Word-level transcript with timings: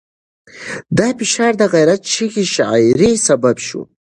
دا 0.97 1.07
فشار 1.19 1.53
د 1.57 1.63
غیرت 1.73 2.01
چغې 2.13 2.45
شاعرۍ 2.55 3.13
سبب 3.27 3.55
شو. 3.67 3.81